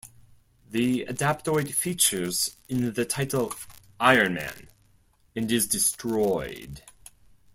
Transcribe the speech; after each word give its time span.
The 0.67 1.05
Adaptoid 1.05 1.75
features 1.75 2.57
in 2.67 2.91
the 2.95 3.05
title 3.05 3.53
"Iron 3.99 4.33
Man" 4.33 4.67
and 5.35 5.51
is 5.51 5.67
destroyed. 5.67 6.81